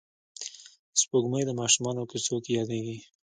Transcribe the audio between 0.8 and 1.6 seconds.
سپوږمۍ د